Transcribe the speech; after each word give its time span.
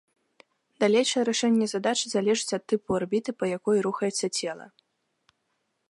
Далейшае 0.83 1.23
рашэнне 1.29 1.67
задачы 1.73 2.07
залежыць 2.15 2.55
ад 2.59 2.63
тыпу 2.73 2.89
арбіты, 3.01 3.29
па 3.43 3.51
якой 3.57 3.77
рухаецца 3.89 4.27
цела. 4.37 4.65